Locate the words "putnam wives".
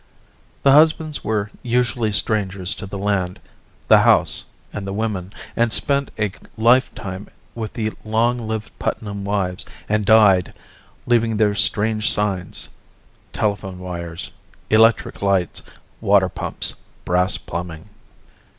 8.79-9.63